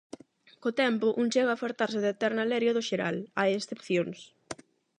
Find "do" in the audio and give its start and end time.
2.77-2.85